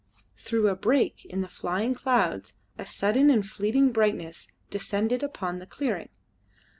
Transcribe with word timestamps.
Through 0.35 0.67
a 0.67 0.75
break 0.75 1.25
in 1.25 1.41
the 1.41 1.47
flying 1.47 1.93
clouds 1.93 2.55
a 2.75 2.87
sudden 2.87 3.29
and 3.29 3.45
fleeting 3.47 3.91
brightness 3.91 4.47
descended 4.71 5.21
upon 5.21 5.59
the 5.59 5.67
clearing. 5.67 6.09